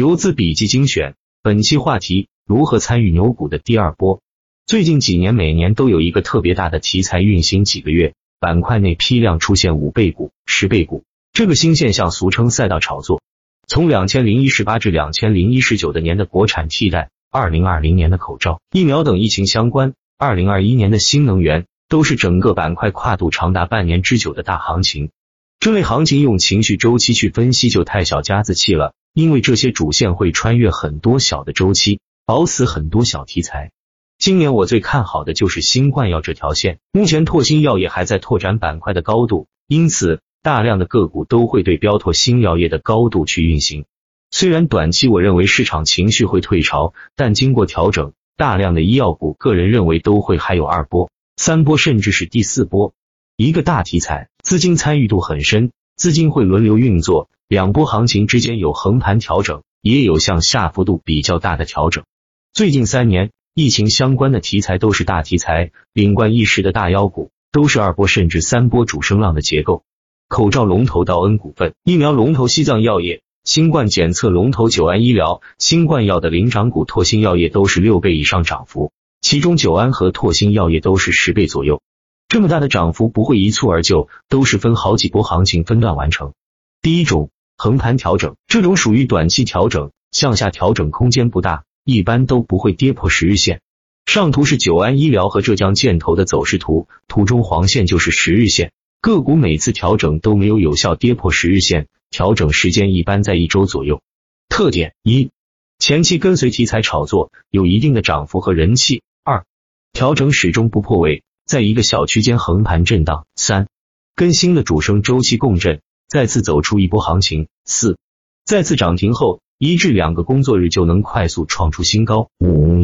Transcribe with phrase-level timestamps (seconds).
[0.00, 4.22] 游资笔记精选，本期话题：如何参与牛股的第二波？
[4.64, 13.20] 最近几年，每年都有一个特别大的题材运行几个月，板块内批量出现五倍股、十倍股，这个新现象俗称赛道炒作。
[13.68, 25.10] 从两千零一十八至两千零一十九的年的国产替代，二零二零年的口罩、疫苗等疫情相关，二零二一年的新能源，都是整个板块跨度长达半年之久的大行情。
[25.58, 33.72] 这类行情用情绪周期去分析就太小家子气了，因为这些主线会穿越很多小的周期，熬死很多小题材。
[34.18, 43.84] 今年我最看好的就是新冠药这条线，目前拓新药业还在拓展板块的高度，因此大量的个股都会对标拓新药业的高度去运行。
[44.30, 52.94] 虽然短期我认为市场情绪会退潮，但经过调整，大量的医药股，个人认为都会还有二波、三波，甚至是第四波。
[53.36, 62.04] 一个大题材，资金参与度很深，资金会轮流运作，两波行情之间有横盘调整，也有向下幅度比较大的调整。
[62.52, 69.82] 最近三年，疫情相关的题材都是大题材，领冠一时的大妖股都是二波甚至三波主升浪的结构。
[70.28, 81.82] 口罩龙头道恩股份，疫苗龙头西藏药业，新冠检测龙头九安医疗，新冠药的领涨股拓新药业都是六倍以上涨幅，其中九安和拓新药业都是十倍左右。
[82.28, 86.32] 这么大的涨幅不会一蹴而就，都是分好几波行情分段完成。
[86.80, 87.28] 第一种
[87.62, 93.60] 横盘调整，这种属于短期调整，向下调整空间不大，一般都不会跌破十日线。
[94.06, 98.72] 上图是九安医疗和浙江建投的走势图，图中黄线就是十日线。
[99.02, 104.00] 个股每次调整都没有有效跌破十日线，调整时间一般在一周左右。
[104.48, 105.30] 特点一，
[105.78, 109.02] 前期跟随题材炒作，有一定的涨幅和人气。
[109.22, 109.44] 二，
[109.92, 111.24] 调整始终不破位。
[111.44, 113.68] 在一个小区间横盘震荡，三
[114.14, 117.96] 跟新的主升周期共振，再次走出一波行情，四
[118.44, 122.82] 再次涨停后一至两个工作日就能快速创出新高，五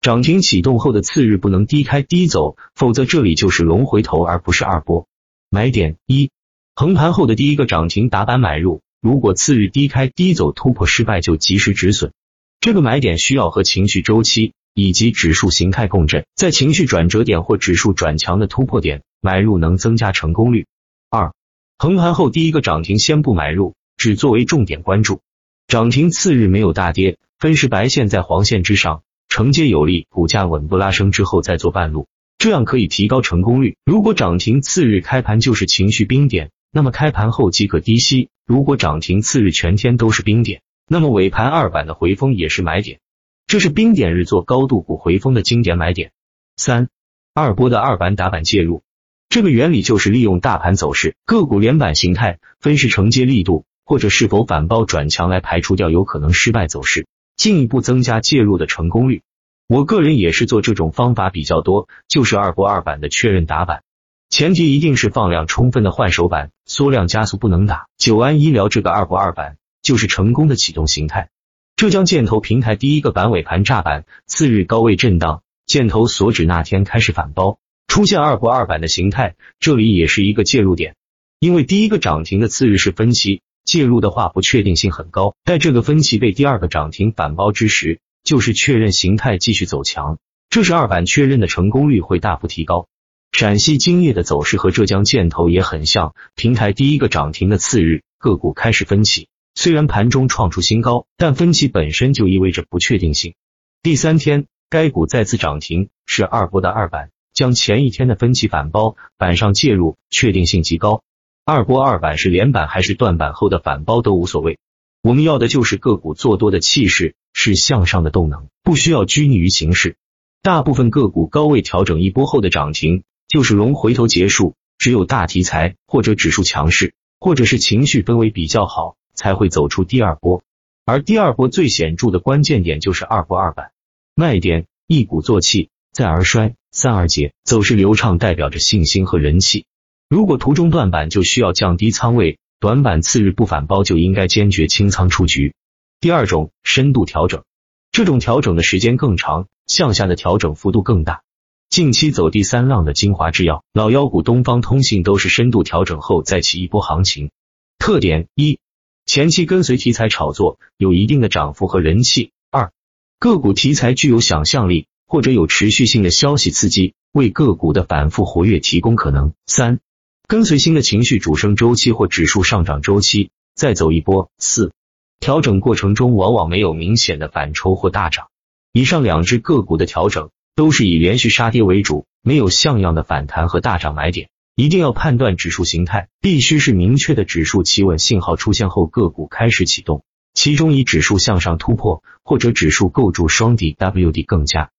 [0.00, 5.06] 涨停启动后的次日不能低开低走，否则这里就是龙回头而不是二波。
[5.48, 6.30] 买点一，
[6.74, 12.10] 横盘后的第一个涨停打板买入，如果次日低开低走突破失败就及时止损，
[12.58, 14.52] 这个买点需要和情绪周期。
[14.72, 20.66] 以及指数形态共振，在情绪转折点或指数转强的突破点买入能增加成功率。
[21.10, 21.34] 二，
[21.82, 25.22] 横盘后第一个涨停先不买入，只作为重点关注。
[25.66, 33.78] 涨停次日没有大跌，分时白线在黄线之上，承接有力，股价稳步拉升之后再做半路，这样可以提高成功率。
[33.86, 43.00] 如果涨停次日开盘就是情绪冰点，那么开盘后即可低吸；如果涨停次日全天都是冰点，那么尾盘二板的回风也是买点。
[43.46, 46.12] 这是冰点日做高度股回风的经典买点。
[46.58, 46.90] 三
[47.32, 48.82] 二波的二板打板介入，
[49.30, 59.22] 这个原理就是利用大盘走势、个股连板形态、分时承接力度或者是否反包转强来排除掉有可能失败走势，进一步增加介入的成功率。
[59.68, 63.84] 我个人也是做这种方法比较多，就是二波二板的确认打板，
[64.30, 67.86] 前提一定是放量充分的换手板，缩量加速不能打。
[67.98, 71.28] 九安医疗这个二波二板就是成功的启动形态。
[71.76, 80.94] 浙江建投平台第一个板尾盘炸板，次日高位震荡，建投所指那天开始反包，出现二波二板的形态，这里也是一个介入点。
[81.40, 85.34] 因为第一个涨停的次日是分歧，介入的话不确定性很高。
[85.42, 90.18] 待这个分歧被第二个涨停反包之时，就是确认形态继续走强，
[90.50, 92.86] 这是二板确认的成功率会大幅提高。
[93.32, 99.26] 陕西金业的走势和浙江建投也很像，平台第一个涨停的次日，个股开始分歧。
[99.56, 103.34] 虽然盘中创出新高，但分歧本身就意味着不确定性。
[103.82, 111.02] 第三天，该股再次涨停，是二波的二板，将前一天的分歧反包，板上介入，确定性极高。
[111.44, 114.58] 二波二板是连板还是断板后的反包都无所谓，
[115.02, 119.96] 我们要的就是个股做多的气势，是向上的动能，不需要拘泥于形势。
[120.42, 128.96] 大部分个股高位调整一波后的涨停，就是龙回头结束，只有大题材或者指数强势，或者是情绪氛围比较好。
[129.12, 130.42] 才会走出第二波，
[130.86, 133.72] 而第二波最显著的关键点就是二波二板
[134.14, 139.66] 卖点，一鼓作气，再而衰，三二节，走势流畅代表着信心和人气。
[140.08, 145.54] 如果途中断板，就需要降低仓位，短板次日不反包就应该坚决清仓出局。
[146.00, 147.42] 第二种深度调整，
[147.90, 151.22] 这种调整的时间更长，向下的调整幅度更大。
[151.68, 157.30] 近期走第三浪的金华制药、老妖股东方通信都是深度调整后再起一波行情。
[157.78, 158.58] 特点一。
[159.06, 162.30] 前期跟随题材炒作，有一定的涨幅和人气。
[162.52, 162.72] 二，
[163.18, 169.32] 个股题材具有想象力，或者有持续性的消息刺激，为个股的反复活跃提供可能。
[169.44, 169.80] 三，
[170.28, 174.30] 跟随新的情绪主升周期或指数上涨周期，再走一波。
[174.38, 174.70] 四，
[175.18, 178.28] 调整过程中往往没有明显的反抽或大涨。
[178.72, 184.28] 以上两只个股的调整都是以连续杀跌为主，没有像样的反弹和大涨买点。
[184.54, 190.04] 一定要判断指数形态，必须是明确的指数企稳信号出现后，个股开始启动。
[190.34, 194.70] 其中以指数向上突破或者指数构筑双底 WD 更佳。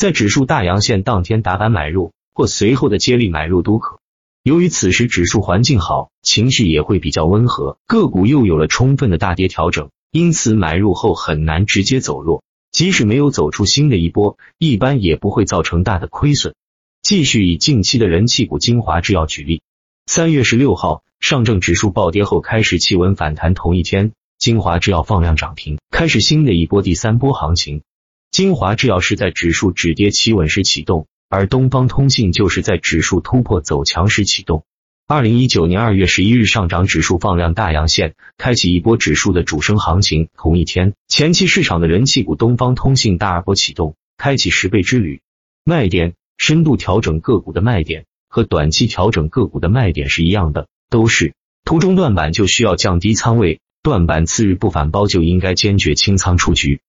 [0.00, 4.00] 在指数大阳线当天打板买入或随后的接力买入都可。
[4.42, 12.42] 由于此时指数环境好，情绪也会比较温和，个股又有了充分的大跌调整，因此买入后很难直接走弱。
[12.72, 16.54] 即使没有走出新的一波，一般也不会造成大的亏损。
[17.02, 19.60] 继续以近期的人气股精华制药举例，
[20.06, 27.82] 三月十六号上证指数暴跌后开始企稳反弹，同一天精华制药放量涨停，开始新的一波第三波行情。
[28.30, 34.64] 精华制药是在指数止跌企稳时启动，而东方通信就是在指数突破走强时启动。
[35.08, 40.28] 二零一九年二月十一日上涨指数放量大阳线，开启一波指数的主升行情。
[40.36, 45.20] 同一天，前期市场的人气股东方通信大二波启动，开启十倍之旅。
[45.64, 46.14] 卖点。
[46.38, 51.34] 深度调整个股的卖点和短期调整个股的卖点是一样的，都是
[51.66, 56.80] 途中断板就需要降低仓位，断板次日不反包就应该坚决清仓出局。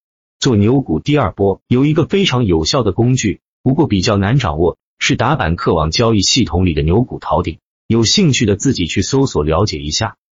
[0.42, 7.60] 做牛股第二波有一个非常有效的工具，不过比较难掌握，是打板客网交易系统里的牛股逃顶。
[7.86, 10.18] 有兴趣的自己去搜索了解一下。